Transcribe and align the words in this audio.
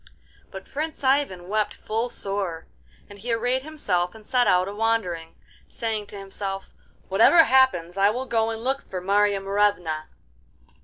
But 0.49 0.65
Prince 0.65 1.03
Ivan 1.03 1.47
wept 1.47 1.75
full 1.75 2.09
sore, 2.09 2.65
and 3.07 3.19
he 3.19 3.31
arrayed 3.31 3.61
himself 3.61 4.15
and 4.15 4.25
set 4.25 4.47
out 4.47 4.67
a 4.67 4.73
wandering, 4.73 5.35
saying 5.67 6.07
to 6.07 6.17
himself, 6.17 6.71
'Whatever 7.07 7.43
happens, 7.43 7.97
I 7.97 8.09
will 8.09 8.25
go 8.25 8.49
and 8.49 8.63
look 8.63 8.81
for 8.81 8.99
Marya 8.99 9.39
Morevna! 9.39 10.05